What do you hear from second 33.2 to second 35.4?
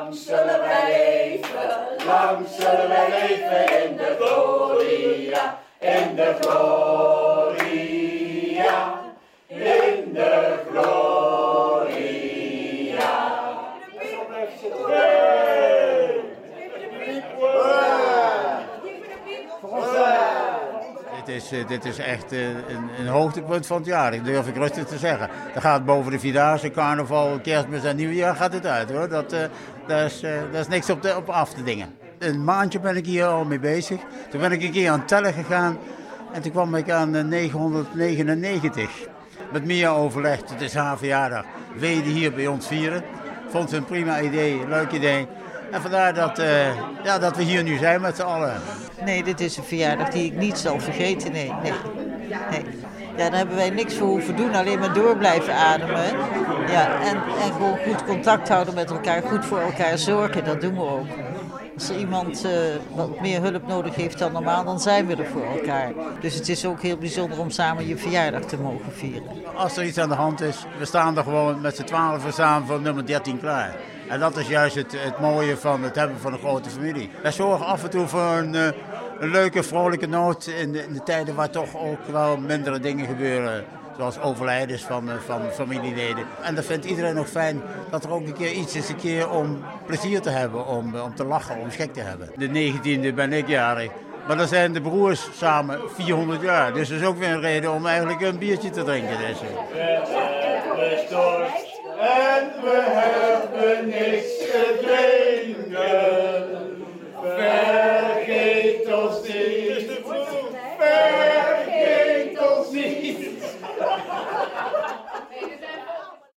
al mee bezig. Toen ben ik een keer aan het tellen